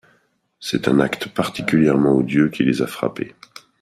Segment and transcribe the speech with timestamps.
[0.59, 3.35] C’est un acte particulièrement odieux qui les a frappés.